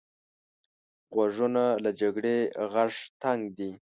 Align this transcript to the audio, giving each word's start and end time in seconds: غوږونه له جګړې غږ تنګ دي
غوږونه 1.15 1.63
له 1.83 1.91
جګړې 2.01 2.37
غږ 2.71 2.93
تنګ 3.21 3.41
دي 3.57 3.71